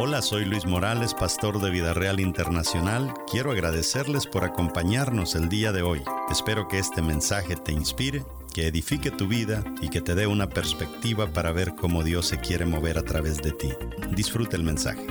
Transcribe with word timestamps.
Hola, 0.00 0.22
soy 0.22 0.44
Luis 0.44 0.64
Morales, 0.64 1.12
pastor 1.12 1.60
de 1.60 1.70
Vida 1.70 1.92
Real 1.92 2.20
Internacional. 2.20 3.12
Quiero 3.28 3.50
agradecerles 3.50 4.26
por 4.26 4.44
acompañarnos 4.44 5.34
el 5.34 5.48
día 5.48 5.72
de 5.72 5.82
hoy. 5.82 6.02
Espero 6.30 6.68
que 6.68 6.78
este 6.78 7.02
mensaje 7.02 7.56
te 7.56 7.72
inspire, 7.72 8.24
que 8.54 8.68
edifique 8.68 9.10
tu 9.10 9.26
vida 9.26 9.64
y 9.82 9.88
que 9.88 10.00
te 10.00 10.14
dé 10.14 10.26
una 10.28 10.48
perspectiva 10.48 11.32
para 11.32 11.50
ver 11.50 11.74
cómo 11.74 12.04
Dios 12.04 12.26
se 12.26 12.38
quiere 12.38 12.64
mover 12.64 12.96
a 12.96 13.02
través 13.02 13.42
de 13.42 13.50
ti. 13.50 13.70
Disfruta 14.12 14.56
el 14.56 14.62
mensaje. 14.62 15.04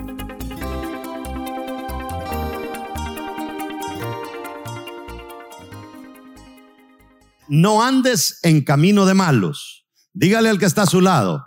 No 7.50 7.82
andes 7.84 8.40
en 8.44 8.64
camino 8.64 9.06
de 9.06 9.14
malos. 9.14 9.86
Dígale 10.14 10.50
al 10.50 10.60
que 10.60 10.66
está 10.66 10.84
a 10.84 10.88
su 10.88 11.00
lado, 11.00 11.47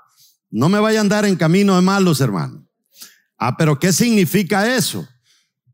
no 0.50 0.68
me 0.68 0.80
vaya 0.80 0.98
a 0.98 1.02
andar 1.02 1.24
en 1.24 1.36
camino 1.36 1.76
de 1.76 1.82
malos, 1.82 2.20
hermano. 2.20 2.66
Ah, 3.38 3.56
pero 3.56 3.78
¿qué 3.78 3.92
significa 3.92 4.74
eso? 4.74 5.08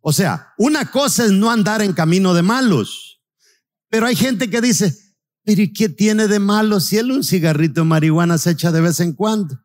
O 0.01 0.12
sea, 0.12 0.53
una 0.59 0.91
cosa 0.91 1.25
es 1.25 1.33
no 1.33 1.51
andar 1.51 1.83
en 1.83 1.93
camino 1.93 2.33
de 2.34 2.43
malos, 2.43 3.20
pero 3.89 4.07
hay 4.07 4.15
gente 4.15 4.48
que 4.48 4.61
dice, 4.61 4.97
pero 5.45 5.62
¿y 5.62 5.73
qué 5.73 5.89
tiene 5.89 6.29
de 6.29 6.39
malo 6.39 6.79
si 6.81 6.97
él 6.97 7.11
un 7.11 7.25
cigarrito 7.25 7.81
de 7.81 7.87
marihuana 7.87 8.39
se 8.39 8.51
echa 8.51 8.70
de 8.70 8.81
vez 8.81 9.01
en 9.01 9.15
cuando? 9.15 9.59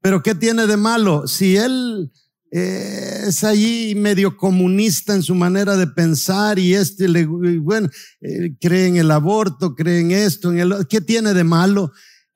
Pero 0.00 0.22
¿qué 0.22 0.34
tiene 0.34 0.66
de 0.66 0.76
malo 0.76 1.26
si 1.26 1.56
él 1.56 2.10
eh, 2.50 3.24
es 3.28 3.44
ahí 3.44 3.94
medio 3.94 4.36
comunista 4.36 5.14
en 5.14 5.22
su 5.22 5.34
manera 5.34 5.76
de 5.76 5.86
pensar 5.86 6.58
y 6.58 6.74
este, 6.74 7.08
le, 7.08 7.24
bueno, 7.24 7.88
eh, 8.20 8.54
cree 8.60 8.88
en 8.88 8.96
el 8.96 9.10
aborto, 9.10 9.74
cree 9.74 10.00
en 10.00 10.10
esto, 10.10 10.52
en 10.52 10.58
el, 10.58 10.86
¿qué 10.86 11.00
tiene 11.00 11.32
de 11.32 11.44
malo? 11.44 11.92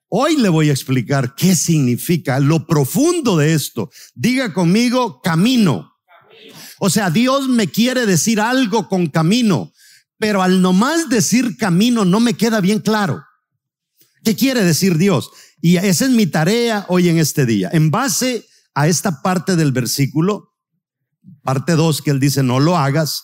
Hoy 0.09 0.37
le 0.37 0.49
voy 0.49 0.69
a 0.69 0.71
explicar 0.71 1.35
qué 1.35 1.55
significa 1.55 2.39
lo 2.39 2.65
profundo 2.65 3.37
de 3.37 3.53
esto. 3.53 3.89
Diga 4.15 4.53
conmigo 4.53 5.21
camino. 5.21 5.93
O 6.79 6.89
sea, 6.89 7.09
Dios 7.09 7.49
me 7.49 7.67
quiere 7.67 8.05
decir 8.05 8.39
algo 8.39 8.87
con 8.87 9.07
camino, 9.07 9.73
pero 10.17 10.41
al 10.41 10.61
nomás 10.61 11.09
decir 11.09 11.57
camino 11.57 12.05
no 12.05 12.19
me 12.19 12.35
queda 12.35 12.61
bien 12.61 12.79
claro. 12.79 13.23
¿Qué 14.23 14.35
quiere 14.35 14.63
decir 14.63 14.97
Dios? 14.97 15.29
Y 15.61 15.77
esa 15.77 16.05
es 16.05 16.11
mi 16.11 16.27
tarea 16.27 16.85
hoy 16.87 17.09
en 17.09 17.17
este 17.17 17.45
día. 17.45 17.69
En 17.73 17.91
base 17.91 18.45
a 18.75 18.87
esta 18.87 19.21
parte 19.21 19.55
del 19.55 19.71
versículo, 19.71 20.53
parte 21.41 21.73
2 21.73 22.01
que 22.01 22.11
él 22.11 22.19
dice, 22.19 22.43
no 22.43 22.59
lo 22.59 22.77
hagas, 22.77 23.23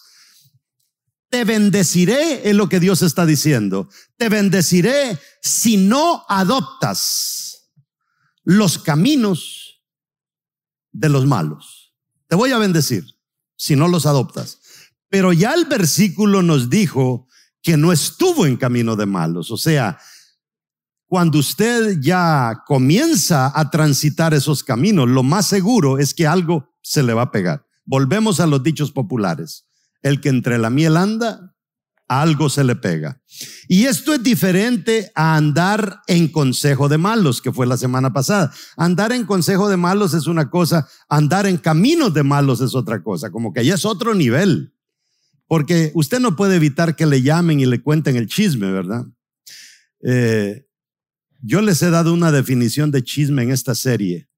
te 1.34 1.45
bendeciré, 1.45 2.48
es 2.48 2.56
lo 2.56 2.70
que 2.70 2.80
Dios 2.80 3.02
está 3.02 3.26
diciendo. 3.26 3.89
Te 4.17 4.30
bendeciré 4.30 5.17
si 5.42 5.78
no 5.78 6.23
adoptas 6.30 7.72
los 8.44 8.78
caminos 8.78 9.84
de 10.92 11.09
los 11.09 11.25
malos. 11.25 11.95
Te 12.28 12.36
voy 12.36 12.52
a 12.52 12.59
bendecir 12.59 13.03
si 13.56 13.75
no 13.75 13.88
los 13.88 14.06
adoptas. 14.06 14.59
Pero 15.09 15.34
ya 15.34 15.56
el 15.56 15.66
versículo 15.66 16.44
nos 16.44 16.70
dijo 16.70 17.28
que 17.64 17.78
no 17.78 17.92
estuvo 17.92 18.45
en 18.45 18.56
camino 18.56 18.95
de 18.95 19.08
malos. 19.08 19.50
O 19.50 19.58
sea, 19.58 19.97
cuando 21.08 21.40
usted 21.40 21.97
ya 22.00 22.62
comienza 22.68 23.52
a 23.59 23.72
transitar 23.72 24.36
esos 24.36 24.64
caminos, 24.64 25.09
lo 25.09 25.23
más 25.23 25.47
seguro 25.47 25.97
es 25.97 26.14
que 26.14 26.28
algo 26.28 26.70
se 26.84 27.02
le 27.02 27.16
va 27.16 27.23
a 27.23 27.31
pegar. 27.31 27.66
Volvemos 27.86 28.40
a 28.40 28.45
los 28.45 28.62
dichos 28.62 28.92
populares. 28.92 29.66
El 30.04 30.22
que 30.22 30.30
entre 30.30 30.59
la 30.59 30.70
miel 30.70 30.98
anda, 30.98 31.54
algo 32.08 32.50
se 32.50 32.64
le 32.64 32.76
pega. 32.76 33.22
Y 33.68 33.86
esto 33.86 34.14
es 34.14 34.22
diferente 34.22 35.12
a 35.16 35.36
andar 35.36 36.02
en 36.08 36.28
consejo 36.28 36.90
de 36.90 36.98
malos, 36.98 37.42
que 37.42 37.52
fue 37.52 37.66
la 37.66 37.78
semana 37.78 38.14
pasada. 38.14 38.54
Andar 38.78 39.12
en 39.12 39.26
consejo 39.26 39.70
de 39.70 39.78
malos 39.78 40.14
es 40.14 40.28
una 40.28 40.50
cosa, 40.50 40.88
andar 41.09 41.48
en 41.48 41.58
caminos 41.58 42.14
de 42.14 42.24
malos 42.24 42.62
es 42.62 42.76
otra 42.76 43.02
cosa, 43.02 43.31
como 43.31 43.54
que 43.54 43.66
ya 43.66 43.76
es 43.76 43.86
otro 43.86 44.14
nivel. 44.14 44.74
Porque 45.48 45.92
usted 45.96 46.20
no 46.20 46.36
puede 46.36 46.56
evitar 46.56 46.96
que 46.96 47.06
le 47.06 47.22
llamen 47.22 47.59
y 47.59 47.66
le 47.66 47.81
cuenten 47.81 48.16
el 48.16 48.28
chisme, 48.28 48.72
¿verdad? 48.72 49.06
Eh, 50.06 50.66
yo 51.41 51.62
les 51.62 51.81
he 51.81 51.90
dado 51.90 52.14
una 52.14 52.31
definición 52.31 52.91
de 52.91 53.03
chisme 53.03 53.44
en 53.44 53.52
esta 53.52 53.75
serie. 53.75 54.30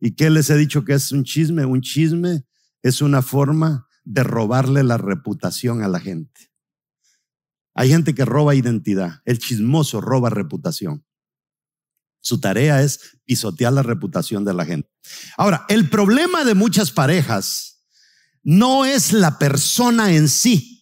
¿Y 0.00 0.12
qué 0.12 0.30
les 0.30 0.50
he 0.50 0.56
dicho 0.56 0.84
que 0.84 0.94
es 0.94 1.12
un 1.12 1.24
chisme? 1.24 1.64
Un 1.64 1.80
chisme 1.80 2.44
es 2.82 3.00
una 3.02 3.22
forma 3.22 3.86
de 4.04 4.22
robarle 4.22 4.82
la 4.82 4.98
reputación 4.98 5.82
a 5.82 5.88
la 5.88 6.00
gente. 6.00 6.52
Hay 7.74 7.88
gente 7.88 8.14
que 8.14 8.24
roba 8.24 8.54
identidad. 8.54 9.22
El 9.24 9.38
chismoso 9.38 10.00
roba 10.00 10.30
reputación. 10.30 11.04
Su 12.20 12.40
tarea 12.40 12.82
es 12.82 13.18
pisotear 13.24 13.72
la 13.72 13.82
reputación 13.82 14.44
de 14.44 14.54
la 14.54 14.64
gente. 14.64 14.88
Ahora, 15.36 15.66
el 15.68 15.90
problema 15.90 16.44
de 16.44 16.54
muchas 16.54 16.90
parejas 16.90 17.84
no 18.42 18.84
es 18.84 19.12
la 19.12 19.38
persona 19.38 20.14
en 20.14 20.28
sí, 20.28 20.74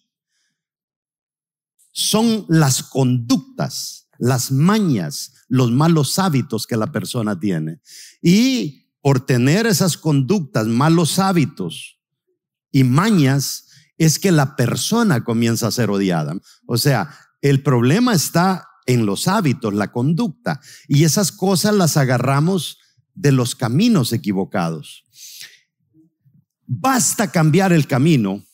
son 1.93 2.47
las 2.49 2.83
conductas, 2.83 4.09
las 4.19 4.50
mañas, 4.50 5.34
los 5.49 5.71
malos 5.71 6.19
hábitos 6.19 6.66
que 6.66 6.77
la 6.77 6.91
persona 6.91 7.39
tiene. 7.39 7.81
Y 8.21 8.89
por 9.00 9.25
tener 9.27 9.66
esas 9.66 9.97
conductas, 9.97 10.66
malos 10.66 11.19
hábitos, 11.19 12.00
y 12.72 12.84
mañas 12.84 13.69
es 13.99 14.19
que 14.19 14.33
la 14.33 14.56
persona 14.56 15.22
comienza 15.22 15.69
a 15.69 15.71
ser 15.71 15.91
odiada. 15.91 16.34
O 16.66 16.78
sea, 16.78 17.15
el 17.41 17.62
problema 17.62 18.15
está 18.15 18.66
en 18.87 19.06
los 19.06 19.28
hábitos, 19.28 19.75
la 19.75 19.93
conducta, 19.93 20.60
y 20.88 21.05
esas 21.05 21.31
cosas 21.31 21.75
las 21.75 21.97
agarramos 21.97 22.78
de 23.15 23.31
los 23.31 23.55
caminos 23.55 24.12
equivocados. 24.12 25.05
Basta 26.66 27.31
cambiar 27.31 27.72
el 27.72 27.87
camino 27.87 28.44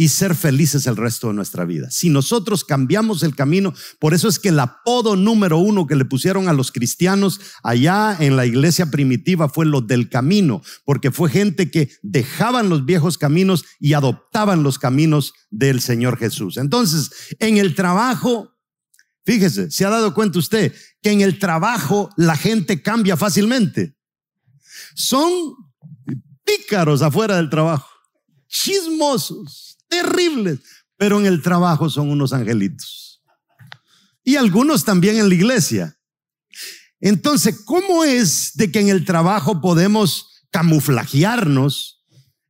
y 0.00 0.08
ser 0.08 0.34
felices 0.34 0.86
el 0.86 0.96
resto 0.96 1.26
de 1.28 1.34
nuestra 1.34 1.66
vida. 1.66 1.90
Si 1.90 2.08
nosotros 2.08 2.64
cambiamos 2.64 3.22
el 3.22 3.36
camino, 3.36 3.74
por 3.98 4.14
eso 4.14 4.28
es 4.28 4.38
que 4.38 4.48
el 4.48 4.58
apodo 4.58 5.14
número 5.14 5.58
uno 5.58 5.86
que 5.86 5.94
le 5.94 6.06
pusieron 6.06 6.48
a 6.48 6.54
los 6.54 6.72
cristianos 6.72 7.38
allá 7.62 8.16
en 8.18 8.34
la 8.34 8.46
iglesia 8.46 8.90
primitiva 8.90 9.50
fue 9.50 9.66
lo 9.66 9.82
del 9.82 10.08
camino, 10.08 10.62
porque 10.86 11.10
fue 11.10 11.28
gente 11.28 11.70
que 11.70 11.90
dejaban 12.00 12.70
los 12.70 12.86
viejos 12.86 13.18
caminos 13.18 13.66
y 13.78 13.92
adoptaban 13.92 14.62
los 14.62 14.78
caminos 14.78 15.34
del 15.50 15.82
Señor 15.82 16.16
Jesús. 16.16 16.56
Entonces, 16.56 17.10
en 17.38 17.58
el 17.58 17.74
trabajo, 17.74 18.56
fíjese, 19.26 19.70
se 19.70 19.84
ha 19.84 19.90
dado 19.90 20.14
cuenta 20.14 20.38
usted 20.38 20.74
que 21.02 21.10
en 21.10 21.20
el 21.20 21.38
trabajo 21.38 22.08
la 22.16 22.38
gente 22.38 22.80
cambia 22.80 23.18
fácilmente. 23.18 23.98
Son 24.94 25.30
pícaros 26.42 27.02
afuera 27.02 27.36
del 27.36 27.50
trabajo, 27.50 27.90
chismosos 28.48 29.69
terribles, 29.90 30.60
pero 30.96 31.20
en 31.20 31.26
el 31.26 31.42
trabajo 31.42 31.90
son 31.90 32.10
unos 32.10 32.32
angelitos. 32.32 33.22
Y 34.24 34.36
algunos 34.36 34.84
también 34.84 35.18
en 35.18 35.28
la 35.28 35.34
iglesia. 35.34 35.98
Entonces, 37.00 37.62
¿cómo 37.66 38.04
es 38.04 38.52
de 38.54 38.72
que 38.72 38.80
en 38.80 38.88
el 38.88 39.04
trabajo 39.04 39.60
podemos 39.60 40.46
camuflajearnos 40.50 42.02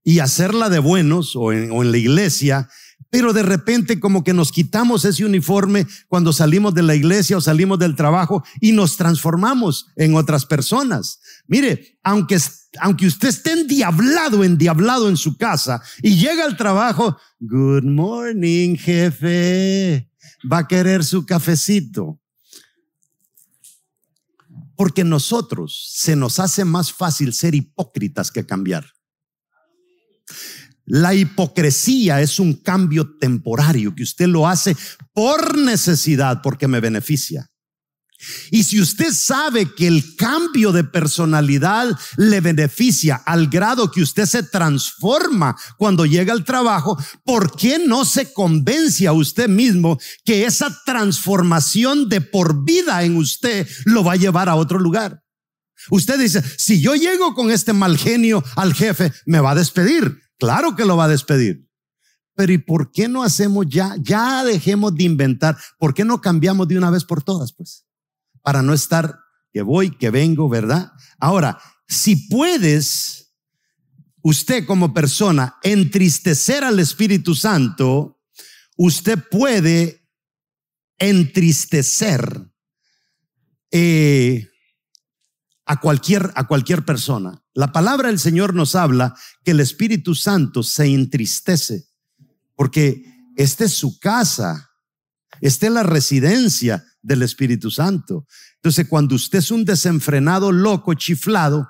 y 0.05 0.21
hacerla 0.21 0.69
de 0.69 0.79
buenos 0.79 1.35
o 1.35 1.53
en, 1.53 1.73
o 1.73 1.83
en 1.83 1.91
la 1.91 1.99
iglesia 1.99 2.69
pero 3.11 3.33
de 3.33 3.43
repente 3.43 3.99
como 3.99 4.23
que 4.23 4.33
nos 4.33 4.53
quitamos 4.53 5.05
ese 5.05 5.25
uniforme 5.25 5.87
cuando 6.09 6.33
salimos 6.33 6.75
de 6.75 6.83
la 6.83 6.95
iglesia 6.95 7.37
o 7.37 7.41
salimos 7.41 7.79
del 7.79 7.97
trabajo 7.97 8.45
y 8.61 8.73
nos 8.73 8.97
transformamos 8.97 9.87
en 9.97 10.15
otras 10.15 10.47
personas. 10.47 11.21
Mire, 11.51 11.99
aunque, 12.05 12.39
aunque 12.79 13.09
usted 13.09 13.29
esté 13.29 13.51
endiablado, 13.51 14.45
endiablado 14.45 15.09
en 15.09 15.17
su 15.17 15.37
casa 15.37 15.83
y 16.01 16.15
llega 16.15 16.45
al 16.45 16.57
trabajo, 16.57 17.19
good 17.41 17.83
morning, 17.83 18.77
jefe, 18.77 20.09
va 20.51 20.59
a 20.59 20.69
querer 20.69 21.03
su 21.03 21.27
cafecito. 21.27 22.21
Porque 24.77 25.03
nosotros 25.03 25.89
se 25.93 26.15
nos 26.15 26.39
hace 26.39 26.65
más 26.65 26.93
fácil 26.93 27.33
ser 27.33 27.57
hipócritas 27.57 28.31
que 28.31 28.47
cambiar. 28.47 28.87
La 30.85 31.15
hipocresía 31.15 32.21
es 32.21 32.39
un 32.39 32.55
cambio 32.55 33.17
temporario 33.19 33.93
que 33.93 34.05
usted 34.05 34.29
lo 34.29 34.47
hace 34.47 34.77
por 35.13 35.59
necesidad, 35.59 36.43
porque 36.43 36.69
me 36.69 36.79
beneficia. 36.79 37.50
Y 38.51 38.65
si 38.65 38.81
usted 38.81 39.13
sabe 39.13 39.75
que 39.75 39.87
el 39.87 40.17
cambio 40.17 40.73
de 40.73 40.85
personalidad 40.85 41.89
le 42.17 42.41
beneficia 42.41 43.17
al 43.17 43.49
grado 43.49 43.91
que 43.91 44.03
usted 44.03 44.27
se 44.27 44.43
transforma 44.43 45.57
cuando 45.79 46.07
llega 46.07 46.33
al 46.33 46.45
trabajo, 46.45 46.99
¿por 47.25 47.57
qué 47.57 47.79
no 47.79 48.05
se 48.05 48.33
convence 48.33 49.07
a 49.07 49.13
usted 49.13 49.49
mismo 49.49 49.99
que 50.25 50.45
esa 50.45 50.77
transformación 50.85 52.09
de 52.09 52.21
por 52.21 52.65
vida 52.65 53.03
en 53.05 53.17
usted 53.17 53.67
lo 53.85 54.05
va 54.05 54.13
a 54.13 54.17
llevar 54.17 54.49
a 54.49 54.57
otro 54.57 54.79
lugar? 54.79 55.23
Usted 55.91 56.19
dice, 56.19 56.43
si 56.59 56.83
yo 56.83 56.95
llego 56.95 57.35
con 57.35 57.51
este 57.51 57.73
mal 57.73 57.97
genio 57.97 58.45
al 58.57 58.75
jefe, 58.75 59.13
me 59.25 59.41
va 59.41 59.53
a 59.53 59.55
despedir. 59.55 60.21
Claro 60.39 60.77
que 60.77 60.85
lo 60.85 60.97
va 60.97 61.05
a 61.05 61.09
despedir. 61.09 61.67
Pero 62.35 62.53
¿y 62.53 62.59
por 62.59 62.93
qué 62.93 63.09
no 63.09 63.23
hacemos 63.23 63.67
ya? 63.69 63.95
Ya 63.99 64.45
dejemos 64.45 64.95
de 64.95 65.05
inventar. 65.05 65.57
¿Por 65.79 65.95
qué 65.95 66.05
no 66.05 66.21
cambiamos 66.21 66.69
de 66.69 66.79
una 66.79 66.91
vez 66.91 67.05
por 67.05 67.23
todas, 67.23 67.53
pues? 67.53 67.87
Para 68.43 68.63
no 68.63 68.73
estar 68.73 69.19
que 69.53 69.63
voy, 69.63 69.91
que 69.91 70.11
vengo, 70.11 70.49
¿verdad? 70.49 70.93
Ahora, 71.19 71.61
si 71.87 72.17
puedes 72.29 73.35
usted 74.23 74.67
como 74.67 74.95
persona 74.95 75.57
entristecer 75.63 76.65
al 76.65 76.79
Espíritu 76.79 77.35
Santo, 77.35 78.21
usted 78.77 79.19
puede 79.31 80.09
entristecer 80.99 82.51
eh, 83.71 84.49
a, 85.65 85.81
cualquier, 85.81 86.31
a 86.35 86.47
cualquier 86.47 86.85
persona. 86.85 87.43
La 87.55 87.73
palabra 87.73 88.09
del 88.09 88.19
Señor 88.19 88.55
nos 88.55 88.75
habla 88.75 89.15
que 89.45 89.53
el 89.53 89.61
Espíritu 89.61 90.15
Santo 90.15 90.63
se 90.63 90.87
entristece 90.87 91.87
porque 92.61 93.05
esta 93.37 93.65
es 93.65 93.73
su 93.73 93.99
casa, 93.99 94.71
esta 95.41 95.67
es 95.67 95.73
la 95.73 95.83
residencia 95.83 96.85
del 97.03 97.23
Espíritu 97.23 97.71
Santo. 97.71 98.27
Entonces, 98.57 98.87
cuando 98.89 99.15
usted 99.15 99.39
es 99.39 99.51
un 99.51 99.65
desenfrenado, 99.65 100.53
loco, 100.53 100.95
chiflado, 100.95 101.69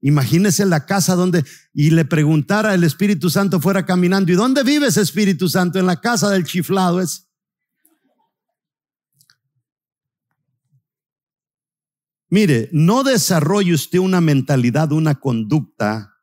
imagínese 0.00 0.66
la 0.66 0.86
casa 0.86 1.14
donde 1.14 1.44
y 1.72 1.90
le 1.90 2.04
preguntara 2.04 2.74
el 2.74 2.84
Espíritu 2.84 3.30
Santo 3.30 3.60
fuera 3.60 3.84
caminando, 3.84 4.32
¿y 4.32 4.36
dónde 4.36 4.62
vive 4.62 4.88
ese 4.88 5.00
Espíritu 5.00 5.48
Santo? 5.48 5.78
En 5.78 5.86
la 5.86 6.00
casa 6.00 6.30
del 6.30 6.44
chiflado 6.44 7.00
es. 7.00 7.28
Mire, 12.28 12.68
no 12.72 13.04
desarrolle 13.04 13.74
usted 13.74 13.98
una 13.98 14.20
mentalidad, 14.20 14.90
una 14.92 15.14
conducta 15.14 16.14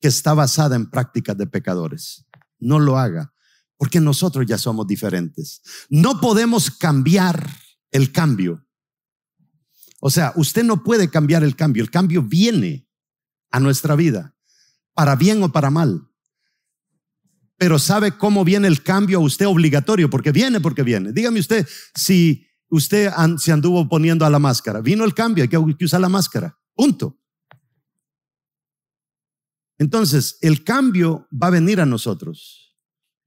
que 0.00 0.08
está 0.08 0.32
basada 0.32 0.76
en 0.76 0.88
prácticas 0.88 1.36
de 1.36 1.46
pecadores. 1.46 2.24
No 2.58 2.78
lo 2.78 2.98
haga, 2.98 3.32
porque 3.76 4.00
nosotros 4.00 4.46
ya 4.46 4.58
somos 4.58 4.86
diferentes. 4.86 5.60
No 5.88 6.20
podemos 6.20 6.70
cambiar 6.70 7.50
el 7.90 8.12
cambio. 8.12 8.66
O 10.00 10.10
sea, 10.10 10.32
usted 10.36 10.64
no 10.64 10.82
puede 10.82 11.10
cambiar 11.10 11.44
el 11.44 11.56
cambio. 11.56 11.82
El 11.82 11.90
cambio 11.90 12.22
viene 12.22 12.88
a 13.50 13.60
nuestra 13.60 13.96
vida, 13.96 14.34
para 14.94 15.16
bien 15.16 15.42
o 15.42 15.52
para 15.52 15.70
mal. 15.70 16.08
Pero 17.56 17.78
¿sabe 17.78 18.16
cómo 18.16 18.44
viene 18.44 18.68
el 18.68 18.82
cambio 18.82 19.18
a 19.18 19.22
usted 19.22 19.46
obligatorio? 19.46 20.08
Porque 20.08 20.32
viene, 20.32 20.60
porque 20.60 20.82
viene. 20.82 21.12
Dígame 21.12 21.40
usted 21.40 21.68
si 21.94 22.46
usted 22.68 23.10
se 23.36 23.52
anduvo 23.52 23.86
poniendo 23.88 24.24
a 24.24 24.30
la 24.30 24.38
máscara. 24.38 24.80
Vino 24.80 25.04
el 25.04 25.12
cambio, 25.12 25.44
hay 25.44 25.48
que 25.48 25.84
usar 25.84 26.00
la 26.00 26.08
máscara. 26.08 26.58
Punto. 26.74 27.18
Entonces, 29.76 30.38
el 30.40 30.64
cambio 30.64 31.28
va 31.30 31.48
a 31.48 31.50
venir 31.50 31.80
a 31.80 31.86
nosotros 31.86 32.69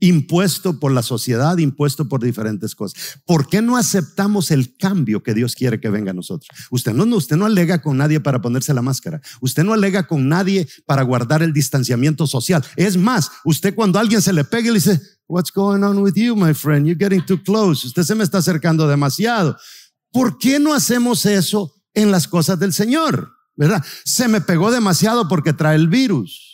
impuesto 0.04 0.82
por 0.82 0.92
la 0.92 1.02
sociedad, 1.02 1.58
impuesto 1.60 2.10
por 2.10 2.22
diferentes 2.22 2.76
cosas. 2.76 3.22
¿Por 3.26 3.48
qué 3.48 3.62
no 3.62 3.78
aceptamos 3.78 4.52
el 4.52 4.76
cambio 4.76 5.24
que 5.24 5.34
Dios 5.34 5.56
quiere 5.56 5.80
que 5.80 5.90
venga 5.90 6.12
a 6.12 6.14
nosotros? 6.14 6.50
Usted 6.72 6.92
no, 6.92 7.04
usted 7.16 7.38
no 7.38 7.46
alega 7.46 7.82
con 7.82 7.96
nadie 7.96 8.20
para 8.20 8.42
ponerse 8.42 8.74
la 8.74 8.82
máscara. 8.82 9.22
Usted 9.40 9.64
no 9.64 9.72
alega 9.72 10.06
con 10.06 10.28
nadie 10.28 10.68
para 10.86 11.04
guardar 11.04 11.42
el 11.42 11.54
distanciamiento 11.54 12.28
social. 12.28 12.66
Es 12.76 12.98
más, 12.98 13.32
usted 13.46 13.74
cuando 13.74 13.98
alguien 13.98 14.22
se 14.22 14.34
le 14.34 14.44
pegue 14.44 14.72
le 14.72 14.76
dice, 14.76 15.00
What's 15.26 15.54
going 15.54 15.84
on 15.84 16.00
with 16.00 16.16
you, 16.16 16.36
my 16.36 16.54
friend? 16.54 16.86
You're 16.86 17.00
getting 17.00 17.26
too 17.26 17.42
close. 17.42 17.88
Usted 17.88 18.04
se 18.04 18.14
me 18.14 18.26
está 18.26 18.40
acercando 18.40 18.86
demasiado. 18.90 19.58
¿Por 20.12 20.38
qué 20.38 20.60
no 20.60 20.74
hacemos 20.74 21.26
eso 21.26 21.74
en 21.94 22.12
las 22.12 22.28
cosas 22.28 22.60
del 22.60 22.74
Señor? 22.74 23.32
¿Verdad? 23.56 23.84
Se 24.04 24.28
me 24.28 24.42
pegó 24.42 24.70
demasiado 24.70 25.30
porque 25.30 25.54
trae 25.54 25.78
el 25.78 25.88
virus. 25.88 26.53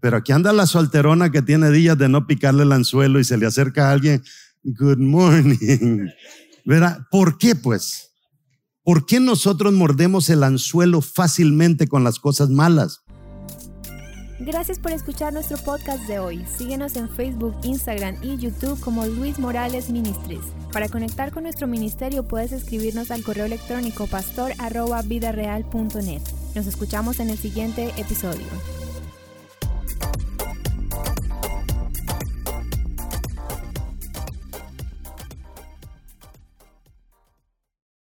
Pero 0.00 0.18
aquí 0.18 0.32
anda 0.32 0.52
la 0.52 0.66
solterona 0.66 1.30
que 1.30 1.42
tiene 1.42 1.70
días 1.70 1.98
de 1.98 2.08
no 2.08 2.26
picarle 2.26 2.62
el 2.62 2.72
anzuelo 2.72 3.20
y 3.20 3.24
se 3.24 3.36
le 3.36 3.46
acerca 3.46 3.88
a 3.88 3.92
alguien, 3.92 4.22
good 4.62 4.98
morning. 4.98 6.08
¿Verdad? 6.64 7.06
¿Por 7.10 7.38
qué 7.38 7.54
pues? 7.54 8.10
¿Por 8.84 9.06
qué 9.06 9.20
nosotros 9.20 9.72
mordemos 9.72 10.30
el 10.30 10.42
anzuelo 10.42 11.02
fácilmente 11.02 11.88
con 11.88 12.04
las 12.04 12.18
cosas 12.18 12.48
malas? 12.48 13.02
Gracias 14.40 14.78
por 14.78 14.92
escuchar 14.92 15.32
nuestro 15.32 15.56
podcast 15.58 16.06
de 16.06 16.20
hoy. 16.20 16.44
Síguenos 16.56 16.94
en 16.96 17.10
Facebook, 17.10 17.56
Instagram 17.64 18.16
y 18.22 18.36
YouTube 18.36 18.78
como 18.80 19.04
Luis 19.06 19.36
Morales 19.38 19.90
Ministries. 19.90 20.44
Para 20.72 20.88
conectar 20.88 21.32
con 21.32 21.42
nuestro 21.42 21.66
ministerio 21.66 22.22
puedes 22.22 22.52
escribirnos 22.52 23.10
al 23.10 23.24
correo 23.24 23.46
electrónico 23.46 24.06
pastor.vidareal.net. 24.06 26.22
Nos 26.54 26.66
escuchamos 26.66 27.18
en 27.18 27.30
el 27.30 27.38
siguiente 27.38 27.92
episodio. 27.96 28.46